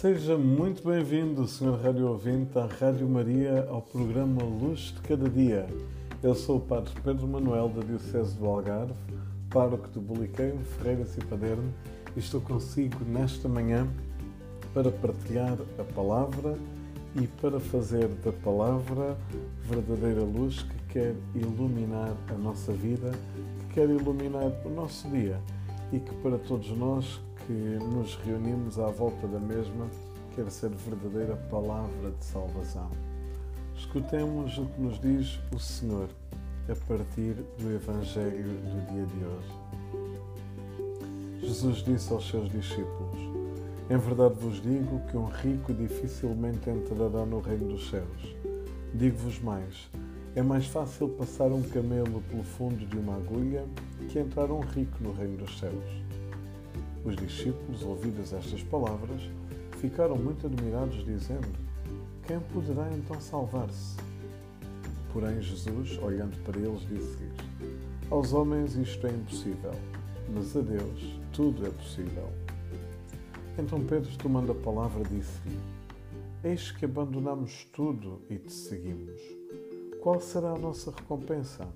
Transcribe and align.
Seja 0.00 0.38
muito 0.38 0.88
bem-vindo, 0.88 1.44
Sr. 1.48 1.76
Rádio 1.82 2.06
Ouvinte, 2.06 2.56
à 2.56 2.66
Rádio 2.66 3.08
Maria, 3.08 3.66
ao 3.68 3.82
programa 3.82 4.44
Luz 4.44 4.94
de 4.94 5.00
Cada 5.00 5.28
Dia. 5.28 5.66
Eu 6.22 6.36
sou 6.36 6.58
o 6.58 6.60
Padre 6.60 6.92
Pedro 7.02 7.26
Manuel, 7.26 7.68
da 7.68 7.82
Diocese 7.82 8.36
do 8.36 8.46
Algarve, 8.46 8.94
pároco 9.50 9.88
de 9.88 9.98
Boliqueiro, 9.98 10.56
Ferreiras 10.58 11.16
e 11.16 11.24
Paderno, 11.24 11.74
e 12.14 12.20
estou 12.20 12.40
consigo 12.40 13.04
nesta 13.04 13.48
manhã 13.48 13.88
para 14.72 14.92
partilhar 14.92 15.58
a 15.76 15.82
palavra 15.92 16.56
e 17.20 17.26
para 17.26 17.58
fazer 17.58 18.06
da 18.24 18.30
palavra 18.32 19.16
verdadeira 19.64 20.22
luz 20.22 20.62
que 20.62 20.92
quer 20.92 21.16
iluminar 21.34 22.14
a 22.28 22.34
nossa 22.34 22.72
vida, 22.72 23.10
que 23.58 23.74
quer 23.74 23.90
iluminar 23.90 24.52
o 24.64 24.68
nosso 24.68 25.08
dia 25.08 25.40
e 25.92 25.98
que 25.98 26.14
para 26.22 26.38
todos 26.38 26.70
nós 26.70 27.20
que 27.48 27.78
nos 27.82 28.14
reunimos 28.16 28.78
à 28.78 28.88
volta 28.88 29.26
da 29.26 29.40
mesma 29.40 29.88
quer 30.36 30.50
ser 30.50 30.68
verdadeira 30.68 31.34
palavra 31.50 32.10
de 32.10 32.22
salvação. 32.22 32.90
Escutemos 33.74 34.58
o 34.58 34.66
que 34.66 34.80
nos 34.82 35.00
diz 35.00 35.40
o 35.54 35.58
Senhor 35.58 36.10
a 36.68 36.76
partir 36.86 37.36
do 37.58 37.74
Evangelho 37.74 38.52
do 38.52 38.92
dia 38.92 39.06
de 39.06 39.24
hoje. 39.24 39.54
Jesus 41.40 41.78
disse 41.78 42.12
aos 42.12 42.28
seus 42.28 42.50
discípulos: 42.50 43.16
Em 43.88 43.96
verdade 43.96 44.34
vos 44.34 44.60
digo 44.60 45.00
que 45.10 45.16
um 45.16 45.28
rico 45.28 45.72
dificilmente 45.72 46.68
entrará 46.68 47.24
no 47.24 47.40
reino 47.40 47.68
dos 47.68 47.88
céus. 47.88 48.36
Digo-vos 48.92 49.40
mais: 49.40 49.88
é 50.36 50.42
mais 50.42 50.66
fácil 50.66 51.08
passar 51.08 51.50
um 51.50 51.62
camelo 51.62 52.22
pelo 52.28 52.42
fundo 52.42 52.84
de 52.84 52.98
uma 52.98 53.16
agulha 53.16 53.64
que 54.10 54.18
entrar 54.18 54.50
um 54.50 54.60
rico 54.60 54.98
no 55.00 55.12
reino 55.14 55.38
dos 55.38 55.58
céus. 55.58 56.08
Os 57.04 57.16
discípulos, 57.16 57.82
ouvidas 57.82 58.32
estas 58.32 58.62
palavras, 58.62 59.22
ficaram 59.78 60.16
muito 60.16 60.46
admirados, 60.46 61.04
dizendo: 61.04 61.48
Quem 62.26 62.40
poderá 62.40 62.90
então 62.92 63.20
salvar-se? 63.20 63.96
Porém, 65.12 65.40
Jesus, 65.40 65.98
olhando 66.02 66.36
para 66.44 66.58
eles, 66.58 66.80
disse-lhes: 66.80 67.36
Aos 68.10 68.32
homens 68.32 68.76
isto 68.76 69.06
é 69.06 69.10
impossível, 69.10 69.72
mas 70.34 70.56
a 70.56 70.60
Deus 70.60 71.18
tudo 71.32 71.66
é 71.66 71.70
possível. 71.70 72.28
Então 73.58 73.84
Pedro, 73.84 74.16
tomando 74.18 74.52
a 74.52 74.54
palavra, 74.54 75.02
disse-lhe: 75.04 75.58
Eis 76.44 76.70
que 76.70 76.84
abandonamos 76.84 77.64
tudo 77.72 78.22
e 78.28 78.36
te 78.36 78.52
seguimos. 78.52 79.20
Qual 80.00 80.20
será 80.20 80.52
a 80.52 80.58
nossa 80.58 80.90
recompensa? 80.90 81.68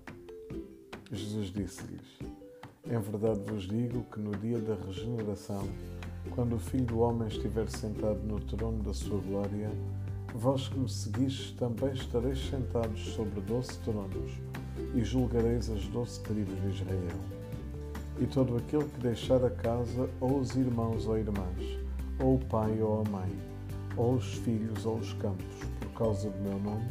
Jesus 1.10 1.52
disse-lhes: 1.52 2.31
em 2.84 2.98
verdade 2.98 3.40
vos 3.46 3.62
digo 3.62 4.04
que 4.12 4.18
no 4.18 4.32
dia 4.32 4.58
da 4.58 4.74
regeneração, 4.74 5.62
quando 6.30 6.56
o 6.56 6.58
Filho 6.58 6.84
do 6.86 6.98
Homem 7.00 7.28
estiver 7.28 7.68
sentado 7.68 8.20
no 8.24 8.40
trono 8.40 8.82
da 8.82 8.92
sua 8.92 9.20
glória, 9.20 9.70
vós 10.34 10.68
que 10.68 10.78
me 10.78 10.88
seguistes 10.88 11.52
também 11.52 11.92
estareis 11.92 12.38
sentados 12.48 13.00
sobre 13.14 13.40
doze 13.42 13.78
tronos 13.80 14.32
e 14.94 15.04
julgareis 15.04 15.70
as 15.70 15.86
doze 15.88 16.20
tribos 16.22 16.60
de 16.60 16.68
Israel. 16.70 17.18
E 18.20 18.26
todo 18.26 18.56
aquele 18.56 18.84
que 18.84 19.00
deixar 19.00 19.44
a 19.44 19.50
casa, 19.50 20.10
ou 20.20 20.40
os 20.40 20.54
irmãos 20.56 21.06
ou 21.06 21.16
irmãs, 21.16 21.78
ou 22.20 22.34
o 22.34 22.44
pai 22.46 22.80
ou 22.80 23.00
a 23.00 23.10
mãe, 23.10 23.30
ou 23.96 24.14
os 24.14 24.34
filhos 24.38 24.84
ou 24.84 24.96
os 24.96 25.12
campos, 25.14 25.56
por 25.80 25.90
causa 25.92 26.28
do 26.28 26.40
meu 26.40 26.58
nome, 26.58 26.90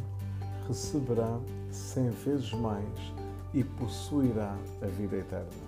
receberá 0.66 1.38
cem 1.70 2.10
vezes 2.10 2.52
mais 2.54 3.12
e 3.52 3.62
possuirá 3.62 4.56
a 4.80 4.86
vida 4.86 5.16
eterna. 5.16 5.61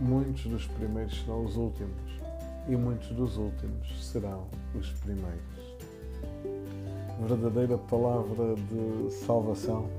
Muitos 0.00 0.44
dos 0.46 0.66
primeiros 0.66 1.20
serão 1.20 1.44
os 1.44 1.56
últimos, 1.56 2.20
e 2.66 2.74
muitos 2.74 3.08
dos 3.08 3.36
últimos 3.36 4.02
serão 4.02 4.46
os 4.74 4.90
primeiros. 4.92 5.76
verdadeira 7.28 7.76
palavra 7.76 8.54
de 8.54 9.12
salvação 9.12 9.90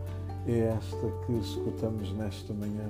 é 0.48 0.76
esta 0.76 1.08
que 1.26 1.34
escutamos 1.34 2.12
nesta 2.14 2.52
manhã 2.52 2.90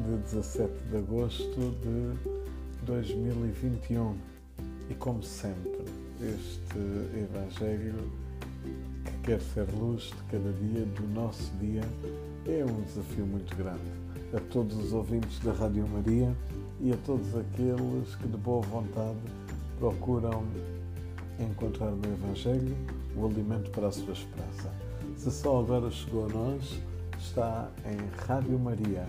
de 0.00 0.16
17 0.18 0.70
de 0.90 0.96
agosto 0.98 1.74
de 1.80 2.84
2021. 2.84 4.14
E 4.90 4.94
como 4.96 5.22
sempre, 5.22 5.82
este 6.20 6.78
Evangelho 7.18 8.12
que 9.02 9.18
quer 9.22 9.40
ser 9.40 9.66
luz 9.72 10.02
de 10.02 10.22
cada 10.30 10.52
dia 10.52 10.84
do 10.84 11.08
nosso 11.14 11.50
dia 11.58 11.80
é 12.46 12.62
um 12.66 12.82
desafio 12.82 13.24
muito 13.24 13.56
grande 13.56 14.03
a 14.32 14.40
todos 14.52 14.76
os 14.76 14.92
ouvintes 14.92 15.38
da 15.40 15.52
Rádio 15.52 15.86
Maria 15.88 16.34
e 16.80 16.92
a 16.92 16.96
todos 16.98 17.36
aqueles 17.36 18.14
que 18.16 18.28
de 18.28 18.36
boa 18.36 18.62
vontade 18.62 19.18
procuram 19.78 20.44
encontrar 21.38 21.90
no 21.90 22.12
Evangelho 22.12 22.76
o 23.16 23.26
alimento 23.26 23.70
para 23.70 23.88
a 23.88 23.92
sua 23.92 24.12
esperança. 24.12 24.72
Se 25.16 25.30
só 25.30 25.60
agora 25.60 25.90
chegou 25.90 26.26
a 26.26 26.28
nós, 26.28 26.80
está 27.18 27.70
em 27.86 27.96
Rádio 28.26 28.58
Maria, 28.58 29.06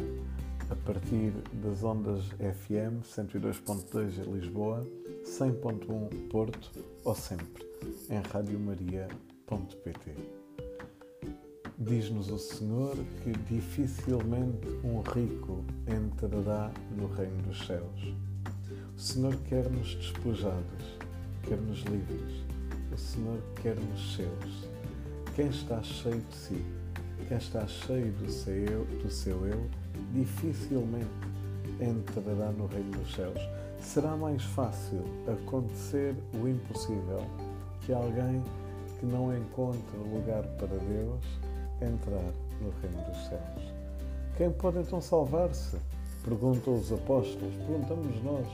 a 0.69 0.75
partir 0.75 1.31
das 1.63 1.83
ondas 1.83 2.25
FM 2.39 3.03
102.2 3.03 4.25
em 4.25 4.31
Lisboa, 4.31 4.85
100.1 5.23 6.29
Porto 6.29 6.71
ou 7.03 7.15
sempre 7.15 7.65
em 8.09 8.19
radiomaria.pt. 8.31 10.44
Diz-nos 11.77 12.31
o 12.31 12.37
Senhor 12.37 12.95
que 13.21 13.33
dificilmente 13.53 14.65
um 14.81 15.01
rico 15.01 15.61
entrará 15.85 16.71
no 16.95 17.05
reino 17.07 17.41
dos 17.43 17.67
céus. 17.67 18.15
O 18.95 18.99
Senhor 18.99 19.35
quer-nos 19.49 19.93
despojados, 19.95 20.97
quer-nos 21.43 21.81
livres. 21.81 22.45
O 22.93 22.97
Senhor 22.97 23.41
quer-nos 23.61 24.15
seus. 24.15 24.69
Quem 25.35 25.47
está 25.47 25.83
cheio 25.83 26.21
de 26.21 26.35
si, 26.35 26.65
quem 27.27 27.37
está 27.37 27.67
cheio 27.67 28.13
do 28.13 28.31
seu, 28.31 28.85
do 29.03 29.11
seu 29.11 29.45
eu, 29.45 29.69
dificilmente 30.13 31.09
entrará 31.81 32.53
no 32.53 32.67
reino 32.67 32.91
dos 32.91 33.13
céus. 33.13 33.41
Será 33.81 34.15
mais 34.15 34.41
fácil 34.41 35.03
acontecer 35.27 36.15
o 36.41 36.47
impossível 36.47 37.25
que 37.81 37.91
alguém 37.91 38.41
que 38.97 39.05
não 39.05 39.35
encontra 39.35 39.97
lugar 39.97 40.43
para 40.57 40.77
Deus 40.77 41.21
entrar 41.81 42.31
no 42.61 42.69
reino 42.81 43.03
dos 43.09 43.27
céus. 43.27 43.73
Quem 44.37 44.51
pode 44.51 44.79
então 44.79 45.01
salvar-se? 45.01 45.77
Perguntam 46.23 46.75
os 46.75 46.91
apóstolos, 46.91 47.53
perguntamos 47.67 48.23
nós, 48.23 48.47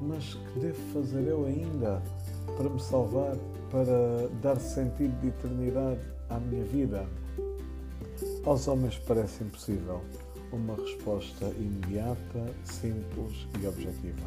mas 0.00 0.34
que 0.34 0.60
devo 0.60 0.92
fazer 0.92 1.26
eu 1.26 1.46
ainda 1.46 2.02
para 2.56 2.68
me 2.68 2.80
salvar, 2.80 3.36
para 3.70 4.28
dar 4.42 4.60
sentido 4.60 5.18
de 5.20 5.28
eternidade 5.28 6.00
à 6.28 6.38
minha 6.38 6.64
vida? 6.64 7.06
Aos 8.44 8.68
homens 8.68 8.98
parece 9.06 9.44
impossível 9.44 10.02
uma 10.52 10.76
resposta 10.76 11.46
imediata, 11.58 12.46
simples 12.64 13.46
e 13.60 13.66
objetiva. 13.66 14.26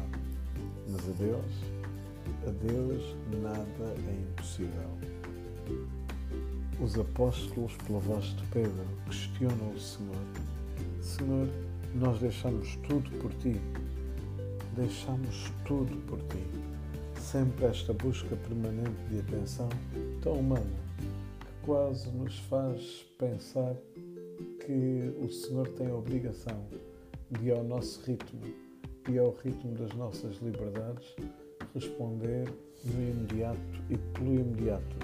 Mas 0.88 1.00
a 1.08 1.12
Deus, 1.18 1.52
a 2.46 2.50
Deus 2.64 3.16
nada 3.40 3.94
é 4.08 4.30
impossível. 4.30 5.01
Os 6.82 6.98
apóstolos, 6.98 7.76
pela 7.86 8.00
voz 8.00 8.24
de 8.24 8.44
Pedro, 8.46 8.84
questionam 9.06 9.70
o 9.72 9.78
Senhor: 9.78 10.16
Senhor, 11.00 11.48
nós 11.94 12.18
deixamos 12.18 12.74
tudo 12.88 13.08
por 13.20 13.32
ti. 13.34 13.54
Deixamos 14.74 15.52
tudo 15.64 15.96
por 16.08 16.18
ti. 16.22 16.44
Sempre 17.20 17.66
esta 17.66 17.92
busca 17.92 18.34
permanente 18.34 19.00
de 19.08 19.20
atenção 19.20 19.68
tão 20.22 20.32
humana 20.32 20.66
que 21.38 21.66
quase 21.66 22.10
nos 22.10 22.36
faz 22.40 23.06
pensar 23.16 23.76
que 24.66 25.14
o 25.22 25.30
Senhor 25.30 25.68
tem 25.68 25.88
a 25.88 25.94
obrigação 25.94 26.66
de, 27.30 27.52
ao 27.52 27.62
nosso 27.62 28.02
ritmo 28.04 28.42
e 29.08 29.18
ao 29.18 29.30
ritmo 29.36 29.72
das 29.76 29.94
nossas 29.94 30.36
liberdades, 30.38 31.14
responder 31.72 32.52
no 32.84 33.00
imediato 33.00 33.82
e 33.88 33.96
pelo 33.96 34.34
imediato 34.34 34.96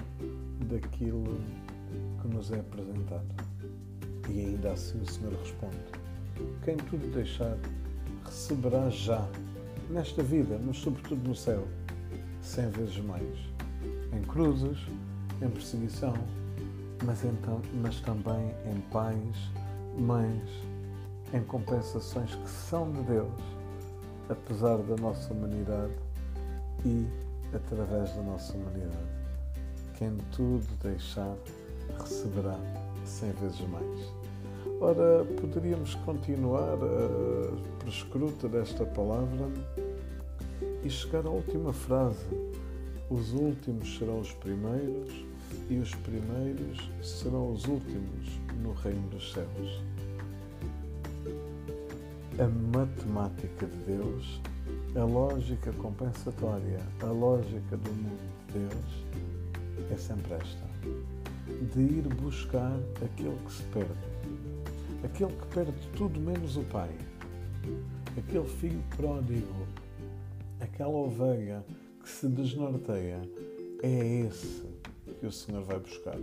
daquilo 0.67 1.39
que 2.21 2.27
nos 2.27 2.51
é 2.51 2.59
apresentado. 2.59 3.25
E 4.29 4.39
ainda 4.39 4.73
assim 4.73 5.01
o 5.01 5.09
Senhor 5.09 5.33
responde: 5.33 5.77
Quem 6.63 6.77
tudo 6.77 7.11
deixar, 7.13 7.57
receberá 8.25 8.89
já, 8.89 9.27
nesta 9.89 10.21
vida, 10.21 10.59
mas 10.63 10.77
sobretudo 10.77 11.27
no 11.27 11.35
céu, 11.35 11.67
cem 12.41 12.69
vezes 12.69 12.97
mais. 12.99 13.37
Em 14.13 14.21
cruzes, 14.23 14.77
em 15.41 15.49
perseguição, 15.49 16.13
mas, 17.05 17.23
então, 17.23 17.61
mas 17.81 17.99
também 18.01 18.53
em 18.65 18.79
pais, 18.91 19.37
mães, 19.97 20.49
em 21.33 21.43
compensações 21.43 22.35
que 22.35 22.49
são 22.49 22.91
de 22.91 23.01
Deus, 23.03 23.41
apesar 24.29 24.77
da 24.77 24.95
nossa 24.97 25.33
humanidade 25.33 25.93
e 26.85 27.07
através 27.55 28.13
da 28.15 28.21
nossa 28.21 28.55
humanidade. 28.55 29.19
Quem 29.97 30.17
tudo 30.31 30.65
deixar, 30.81 31.35
receberá 31.97 32.57
cem 33.05 33.31
vezes 33.33 33.61
mais. 33.61 34.13
Ora, 34.81 35.25
poderíamos 35.41 35.95
continuar 35.95 36.77
a 36.77 37.79
prescruta 37.83 38.47
desta 38.47 38.85
palavra 38.85 39.49
e 40.83 40.89
chegar 40.89 41.25
à 41.25 41.29
última 41.29 41.73
frase 41.73 42.27
os 43.09 43.33
últimos 43.33 43.97
serão 43.97 44.19
os 44.19 44.31
primeiros 44.33 45.25
e 45.67 45.77
os 45.77 45.95
primeiros 45.95 46.91
serão 47.01 47.51
os 47.51 47.65
últimos 47.65 48.39
no 48.61 48.71
reino 48.73 49.09
dos 49.09 49.33
céus. 49.33 49.81
A 52.37 52.47
matemática 52.77 53.65
de 53.65 53.77
Deus, 53.77 54.39
a 54.95 55.03
lógica 55.03 55.73
compensatória, 55.73 56.79
a 57.01 57.07
lógica 57.07 57.75
do 57.77 57.91
mundo 57.91 58.29
de 58.47 58.59
Deus 58.59 59.91
é 59.91 59.97
sempre 59.97 60.35
esta: 60.35 60.69
de 61.73 61.81
ir 61.81 62.07
buscar 62.15 62.79
aquele 63.03 63.35
que 63.45 63.51
se 63.51 63.63
perde, 63.63 63.93
aquele 65.03 65.33
que 65.33 65.47
perde 65.47 65.87
tudo 65.95 66.19
menos 66.19 66.57
o 66.57 66.63
Pai, 66.63 66.91
aquele 68.17 68.45
filho 68.45 68.83
pródigo, 68.95 69.67
aquela 70.59 70.89
ovelha 70.89 71.63
que 72.01 72.09
se 72.09 72.27
desnorteia. 72.27 73.21
É 73.81 74.27
esse 74.27 74.65
que 75.19 75.25
o 75.25 75.31
Senhor 75.31 75.63
vai 75.63 75.79
buscar. 75.79 76.17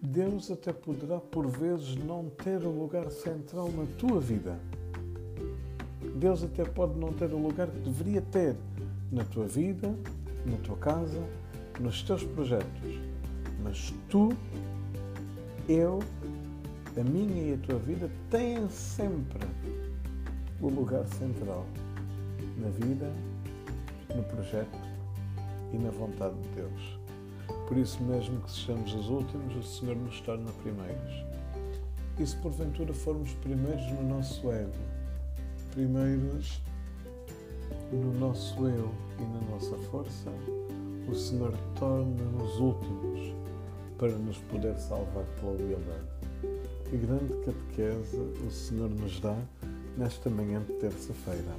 Deus 0.00 0.50
até 0.50 0.72
poderá, 0.72 1.20
por 1.20 1.46
vezes, 1.46 1.94
não 1.96 2.28
ter 2.28 2.64
o 2.64 2.70
lugar 2.70 3.10
central 3.10 3.70
na 3.70 3.86
tua 3.98 4.20
vida. 4.20 4.58
Deus 6.16 6.42
até 6.42 6.64
pode 6.64 6.98
não 6.98 7.12
ter 7.12 7.32
o 7.32 7.38
lugar 7.38 7.68
que 7.68 7.78
deveria 7.78 8.20
ter 8.20 8.56
na 9.10 9.24
tua 9.24 9.46
vida, 9.46 9.94
na 10.44 10.56
tua 10.58 10.76
casa, 10.76 11.22
nos 11.80 12.02
teus 12.02 12.24
projetos. 12.24 13.11
Mas 13.62 13.92
tu, 14.08 14.36
eu, 15.68 16.00
a 16.96 17.04
minha 17.04 17.50
e 17.50 17.54
a 17.54 17.58
tua 17.58 17.78
vida 17.78 18.10
têm 18.30 18.68
sempre 18.68 19.46
o 20.60 20.68
lugar 20.68 21.06
central 21.06 21.66
na 22.58 22.68
vida, 22.68 23.10
no 24.14 24.22
projeto 24.24 24.78
e 25.72 25.78
na 25.78 25.90
vontade 25.90 26.34
de 26.40 26.48
Deus. 26.50 26.98
Por 27.68 27.76
isso 27.76 28.02
mesmo 28.02 28.40
que 28.40 28.50
sejamos 28.50 28.94
os 28.94 29.08
últimos, 29.08 29.56
o 29.56 29.62
Senhor 29.62 29.96
nos 29.96 30.20
torna 30.20 30.50
primeiros. 30.62 31.24
E 32.18 32.26
se 32.26 32.36
porventura 32.36 32.92
formos 32.92 33.32
primeiros 33.34 33.84
no 33.92 34.02
nosso 34.08 34.50
ego, 34.50 34.72
primeiros 35.70 36.60
no 37.90 38.12
nosso 38.18 38.66
eu 38.66 38.90
e 39.18 39.22
na 39.22 39.50
nossa 39.50 39.76
força, 39.90 40.30
o 41.08 41.14
Senhor 41.14 41.52
torna-nos 41.78 42.58
últimos 42.58 43.41
para 44.02 44.18
nos 44.18 44.36
poder 44.38 44.76
salvar 44.78 45.24
pela 45.38 45.52
humildade. 45.52 46.08
Que 46.90 46.96
grande 46.96 47.34
catequese 47.44 48.16
o 48.44 48.50
Senhor 48.50 48.90
nos 48.90 49.20
dá 49.20 49.38
nesta 49.96 50.28
manhã 50.28 50.60
de 50.60 50.72
terça-feira. 50.72 51.54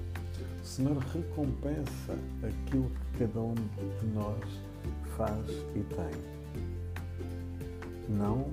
O 0.62 0.66
Senhor 0.66 0.98
recompensa 0.98 2.18
aquilo 2.46 2.90
que 2.90 3.20
cada 3.20 3.40
um 3.40 3.54
de 3.56 4.08
nós 4.14 4.44
faz 5.16 5.48
e 5.74 5.84
tem. 5.84 6.12
Não 8.10 8.52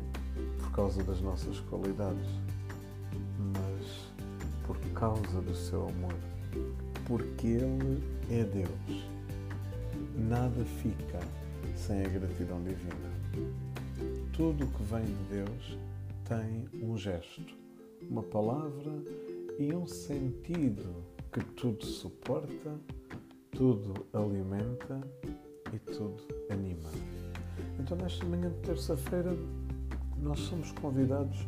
por 0.60 0.70
causa 0.70 1.02
das 1.02 1.20
nossas 1.20 1.58
qualidades, 1.58 2.28
mas 3.38 4.12
por 4.68 4.78
causa 4.94 5.40
do 5.40 5.54
seu 5.56 5.88
amor. 5.88 6.14
Porque 7.06 7.48
Ele 7.48 8.00
é 8.30 8.44
Deus. 8.44 9.10
Nada 10.16 10.64
fica 10.80 11.18
sem 11.74 12.04
a 12.04 12.08
gratidão 12.08 12.62
divina. 12.62 13.69
Tudo 14.40 14.64
o 14.64 14.68
que 14.68 14.82
vem 14.84 15.04
de 15.04 15.24
Deus 15.24 15.78
tem 16.26 16.66
um 16.82 16.96
gesto, 16.96 17.54
uma 18.08 18.22
palavra 18.22 18.90
e 19.58 19.70
um 19.74 19.86
sentido 19.86 21.04
que 21.30 21.44
tudo 21.56 21.84
suporta, 21.84 22.80
tudo 23.50 24.06
alimenta 24.14 24.98
e 25.74 25.78
tudo 25.80 26.26
anima. 26.48 26.88
Então, 27.78 27.98
nesta 27.98 28.24
manhã 28.24 28.48
de 28.48 28.58
terça-feira, 28.60 29.36
nós 30.16 30.40
somos 30.40 30.72
convidados 30.72 31.46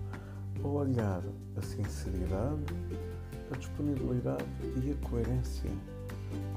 a 0.62 0.68
olhar 0.68 1.22
a 1.56 1.62
sinceridade, 1.62 2.74
a 3.52 3.56
disponibilidade 3.56 4.44
e 4.84 4.90
a 4.90 5.08
coerência 5.08 5.70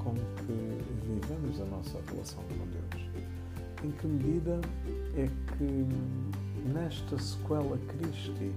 com 0.03 0.13
que 0.13 1.07
vivemos 1.07 1.61
a 1.61 1.65
nossa 1.67 1.97
relação 2.11 2.43
com 2.43 2.67
Deus. 2.67 3.09
Em 3.85 3.91
que 3.91 4.05
medida 4.05 4.59
é 5.17 5.29
que 5.57 6.69
nesta 6.69 7.17
sequela 7.17 7.77
Christi 7.87 8.51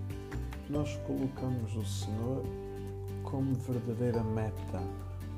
nós 0.69 0.97
colocamos 1.07 1.77
o 1.77 1.85
Senhor 1.85 2.45
como 3.23 3.55
verdadeira 3.55 4.23
meta 4.23 4.83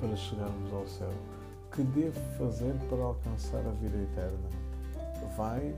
para 0.01 0.17
chegarmos 0.17 0.73
ao 0.73 0.87
céu? 0.87 1.13
que 1.73 1.83
devo 1.83 2.21
fazer 2.37 2.75
para 2.89 3.03
alcançar 3.03 3.65
a 3.67 3.71
vida 3.71 3.97
eterna? 3.97 4.49
Vai, 5.37 5.75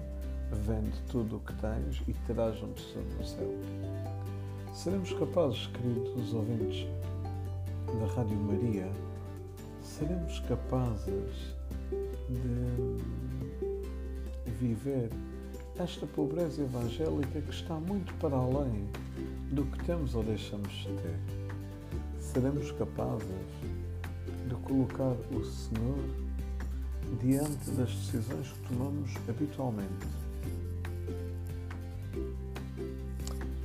vende 0.64 0.98
tudo 1.10 1.36
o 1.36 1.40
que 1.40 1.54
tens 1.54 2.02
e 2.08 2.14
terás 2.26 2.62
um 2.62 2.72
tesouro 2.72 3.08
no 3.18 3.24
céu. 3.24 3.54
Seremos 4.72 5.12
capazes, 5.12 5.66
queridos 5.66 6.32
ouvintes 6.32 6.86
da 8.00 8.06
Rádio 8.14 8.36
Maria, 8.36 8.90
seremos 9.82 10.40
capazes 10.40 11.54
de 12.30 12.96
viver 14.52 15.10
esta 15.78 16.06
pobreza 16.06 16.62
evangélica 16.62 17.40
que 17.40 17.50
está 17.50 17.74
muito 17.74 18.12
para 18.14 18.36
além 18.36 18.86
do 19.50 19.64
que 19.64 19.84
temos 19.84 20.14
ou 20.14 20.22
deixamos 20.22 20.72
de 20.72 20.88
ter. 20.88 21.18
Seremos 22.20 22.70
capazes 22.72 23.28
de 24.48 24.54
colocar 24.62 25.16
o 25.30 25.44
Senhor 25.44 25.98
diante 27.20 27.70
das 27.72 27.90
decisões 27.90 28.48
que 28.48 28.68
tomamos 28.68 29.10
habitualmente. 29.28 30.06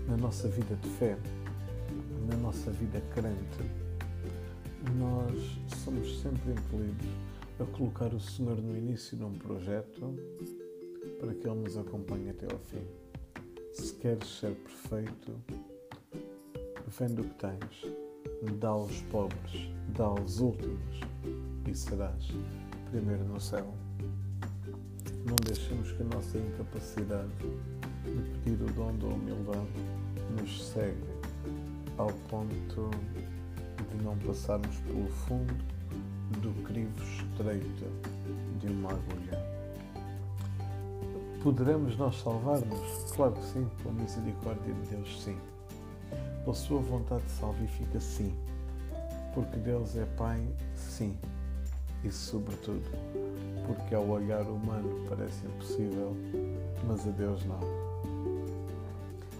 Na 0.07 0.18
nossa 0.18 0.48
vida 0.48 0.75
de 0.75 0.89
fé, 0.92 1.18
na 2.30 2.38
nossa 2.38 2.71
vida 2.71 3.01
crente, 3.13 3.71
nós 4.98 5.60
somos 5.83 6.21
sempre 6.21 6.51
impelidos 6.51 7.07
a 7.60 7.65
colocar 7.77 8.13
o 8.13 8.19
Senhor 8.19 8.57
no 8.57 8.77
início 8.77 9.18
de 9.18 9.24
um 9.24 9.33
projeto 9.33 10.15
para 11.19 11.34
que 11.34 11.48
Ele 11.48 11.62
nos 11.62 11.78
acompanhe 11.78 12.30
até 12.30 12.46
ao 12.52 12.60
fim. 12.60 12.86
Se 13.74 13.94
queres 13.96 14.28
ser 14.40 14.56
perfeito, 14.56 15.34
vende 16.88 17.22
o 17.22 17.24
que 17.24 17.36
tens 17.36 17.98
dá 18.60 18.69
aos 18.69 19.02
pobres, 19.04 19.69
dá 19.96 20.06
aos 20.06 20.39
últimos, 20.39 21.00
e 21.68 21.74
serás 21.74 22.27
primeiro 22.91 23.24
no 23.25 23.39
céu. 23.39 23.74
Não 25.25 25.36
deixemos 25.46 25.91
que 25.91 26.03
a 26.03 26.06
nossa 26.06 26.38
incapacidade 26.38 27.30
de 28.06 28.39
pedir 28.44 28.63
o 28.63 28.74
dom 28.74 28.96
da 28.98 29.08
humildade 29.08 29.68
nos 30.39 30.70
segue 30.70 30.98
ao 31.98 32.12
ponto 32.30 32.89
de 33.89 34.03
não 34.03 34.18
passarmos 34.20 34.77
pelo 34.82 35.08
fundo 35.10 35.53
do 36.41 36.63
crivo 36.63 37.03
estreito 37.03 37.86
de 38.60 38.68
uma 38.68 38.91
agulha. 38.91 39.57
Poderemos 41.48 41.96
nós 41.96 42.22
salvar-nos? 42.22 43.12
Claro 43.16 43.32
que 43.32 43.46
sim, 43.46 43.66
pela 43.82 43.94
misericórdia 43.94 44.74
de 44.74 44.89
Deus, 44.89 45.24
sim 45.24 45.38
pela 46.44 46.54
sua 46.54 46.82
vontade 46.82 47.24
salvífica, 47.30 48.01
sim. 48.01 48.36
Porque 49.34 49.56
Deus 49.56 49.96
é 49.96 50.04
Pai, 50.18 50.46
sim. 50.75 51.18
E, 52.04 52.12
sobretudo, 52.12 52.84
porque 53.66 53.96
ao 53.96 54.06
olhar 54.10 54.42
humano 54.42 55.06
parece 55.08 55.46
impossível, 55.46 56.13
mas 56.86 57.08
a 57.08 57.12
Deus 57.12 57.46
não. 57.46 57.62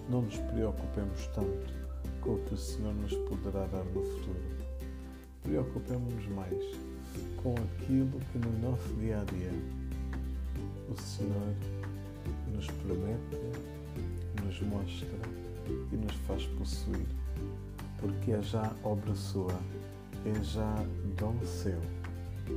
Não 0.10 0.22
nos 0.22 0.38
preocupemos 0.38 1.28
tanto 1.36 1.74
com 2.22 2.36
o 2.36 2.40
que 2.40 2.54
o 2.54 2.58
Senhor 2.58 2.94
nos 2.94 3.14
poderá 3.14 3.66
dar 3.68 3.84
no 3.84 4.02
futuro. 4.02 4.42
Preocupemos-nos 5.44 6.28
mais 6.30 6.64
com 7.44 7.54
aquilo 7.54 8.18
que 8.32 8.38
no 8.38 8.70
nosso 8.70 8.94
dia 8.96 9.20
a 9.20 9.24
dia 9.26 9.52
o 10.90 10.96
Senhor 11.02 11.77
promete, 12.88 13.38
nos 14.44 14.62
mostra 14.62 15.08
e 15.92 15.96
nos 15.98 16.16
faz 16.26 16.46
possuir, 16.58 17.06
porque 18.00 18.32
é 18.32 18.42
já 18.42 18.74
obra 18.84 19.14
sua, 19.14 19.54
é 20.26 20.44
já 20.44 20.76
dom 21.20 21.38
seu, 21.44 21.80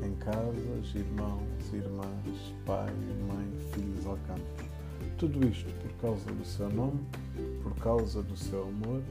em 0.04 0.14
casas, 0.16 0.94
irmãos, 0.94 1.72
irmãs, 1.72 2.54
pai, 2.64 2.92
mãe, 3.26 3.70
filhos 3.72 4.06
ao 4.06 4.16
campos. 4.18 4.70
Tudo 5.18 5.46
isto 5.49 5.70
por 5.82 5.92
causa 6.00 6.30
do 6.30 6.44
seu 6.44 6.70
nome, 6.70 7.00
por 7.62 7.75
causa 7.76 8.22
do 8.22 8.37
seu 8.37 8.62
amor 8.62 9.02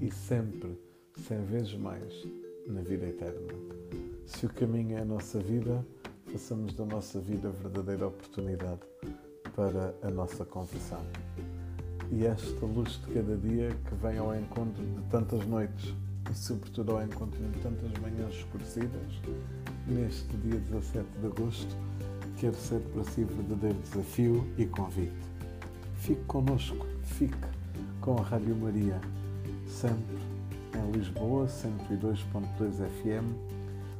e 0.00 0.10
sempre, 0.10 0.78
cem 1.26 1.44
vezes 1.44 1.74
mais, 1.74 2.26
na 2.66 2.80
vida 2.80 3.06
eterna. 3.06 3.52
Se 4.24 4.46
o 4.46 4.48
caminho 4.48 4.96
é 4.96 5.02
a 5.02 5.04
nossa 5.04 5.38
vida, 5.38 5.84
façamos 6.26 6.72
da 6.72 6.86
nossa 6.86 7.20
vida 7.20 7.50
verdadeira 7.50 8.06
oportunidade 8.06 8.80
para 9.54 9.94
a 10.02 10.10
nossa 10.10 10.44
conversão 10.44 11.02
e 12.12 12.26
esta 12.26 12.66
luz 12.66 13.00
de 13.00 13.14
cada 13.14 13.36
dia 13.38 13.70
que 13.88 13.94
vem 13.94 14.18
ao 14.18 14.36
encontro 14.36 14.84
de 14.84 15.02
tantas 15.10 15.46
noites 15.46 15.94
e, 16.30 16.34
sobretudo, 16.34 16.92
ao 16.92 17.02
encontro 17.02 17.38
de 17.42 17.60
tantas 17.60 17.90
manhãs 18.00 18.34
escurecidas, 18.34 19.20
neste 19.86 20.36
dia 20.36 20.60
17 20.60 21.06
de 21.18 21.26
agosto, 21.26 21.76
quer 22.36 22.52
ser 22.54 22.80
para 22.80 23.04
si 23.04 23.24
verdadeiro 23.24 23.78
desafio 23.78 24.46
e 24.58 24.66
convite. 24.66 25.12
Fique 25.96 26.22
conosco, 26.24 26.86
fique 27.02 27.34
com 28.02 28.18
a 28.18 28.22
Rádio 28.22 28.54
Maria, 28.56 29.00
sempre 29.66 30.18
em 30.74 30.90
Lisboa, 30.92 31.46
102.2 31.46 32.74
FM, 33.00 33.34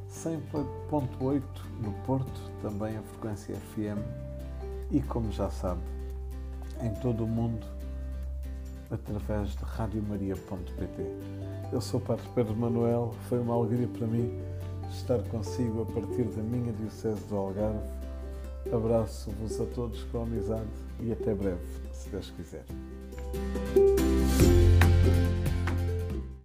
100.8 0.07 1.41
no 1.81 1.91
Porto, 2.05 2.51
também 2.61 2.95
a 2.95 3.01
frequência 3.01 3.55
FM, 3.55 3.97
e 4.91 5.01
como 5.01 5.31
já 5.31 5.49
sabe, 5.49 5.81
em 6.81 6.93
todo 6.95 7.25
o 7.25 7.27
mundo, 7.27 7.65
através 8.89 9.51
de 9.51 9.63
radiomaria.pt. 9.63 11.03
Eu 11.71 11.81
sou 11.81 11.99
o 11.99 12.03
Padre 12.03 12.25
Pedro 12.35 12.55
Manuel, 12.55 13.13
foi 13.27 13.39
uma 13.39 13.55
alegria 13.55 13.87
para 13.87 14.07
mim 14.07 14.31
estar 14.91 15.19
consigo 15.23 15.81
a 15.81 15.85
partir 15.85 16.23
da 16.23 16.41
minha 16.41 16.71
Diocese 16.73 17.23
do 17.25 17.35
Algarve. 17.35 17.79
Abraço-vos 18.71 19.59
a 19.59 19.65
todos 19.65 20.03
com 20.03 20.23
amizade 20.23 20.67
e 20.99 21.11
até 21.11 21.33
breve, 21.33 21.59
se 21.91 22.09
Deus 22.09 22.31
quiser. 22.31 22.63